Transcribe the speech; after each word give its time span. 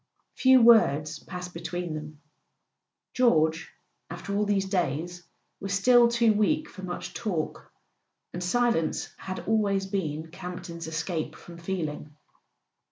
Few 0.33 0.59
words 0.63 1.19
passed 1.19 1.53
between 1.53 1.93
them. 1.93 2.21
George, 3.13 3.69
after 4.09 4.35
all 4.35 4.45
these 4.47 4.65
days, 4.65 5.21
was 5.59 5.73
still 5.75 6.07
too 6.07 6.33
weak 6.33 6.67
for 6.67 6.81
much 6.81 7.13
talk; 7.13 7.71
and 8.33 8.43
silence 8.43 9.13
had 9.17 9.47
always 9.47 9.85
been 9.85 10.31
Campton's 10.31 10.87
escape 10.87 11.35
from 11.35 11.59
feeling. 11.59 12.15